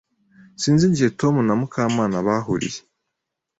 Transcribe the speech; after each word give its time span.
Sinzi 0.61 0.83
igihe 0.89 1.09
Tom 1.19 1.35
na 1.47 1.53
Mukamana 1.59 2.17
bahuriye. 2.27 2.79